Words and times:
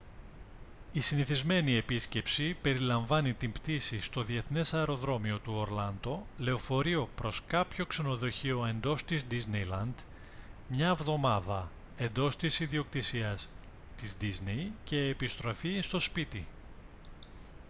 η 0.91 0.99
«συνηθισμένη» 0.99 1.75
επίσκεψη 1.75 2.57
περιλαμβάνει 2.61 3.33
την 3.33 3.51
πτήση 3.51 4.01
στο 4.01 4.23
διεθνές 4.23 4.73
αεροδρόμιο 4.73 5.39
του 5.39 5.53
ορλάντο 5.55 6.25
λεωφορείο 6.37 7.09
προς 7.15 7.41
κάποιο 7.47 7.85
ξενοδοχείο 7.85 8.65
εντός 8.65 9.03
της 9.03 9.25
disneyland 9.31 9.93
μια 10.67 10.87
εβδομάδα 10.87 11.69
εντός 11.97 12.35
της 12.35 12.59
ιδιοκτησίας 12.59 13.49
της 13.97 14.17
disney 14.21 14.67
και 14.83 14.97
επιστροφή 14.97 15.79
στο 15.81 15.99
σπίτι 15.99 16.45